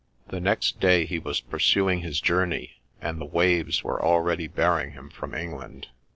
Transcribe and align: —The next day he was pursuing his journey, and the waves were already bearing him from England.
—The 0.31 0.39
next 0.39 0.79
day 0.79 1.05
he 1.05 1.19
was 1.19 1.41
pursuing 1.41 1.99
his 1.99 2.19
journey, 2.19 2.81
and 3.03 3.21
the 3.21 3.25
waves 3.25 3.83
were 3.83 4.01
already 4.03 4.47
bearing 4.47 4.93
him 4.93 5.11
from 5.11 5.35
England. 5.35 5.89